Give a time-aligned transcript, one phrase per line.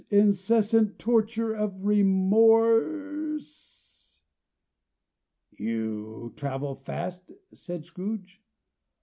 [0.09, 4.23] Incessant torture of remorse."
[5.51, 8.41] "You travel fast?" said Scrooge.